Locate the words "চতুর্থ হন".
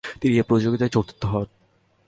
0.89-1.47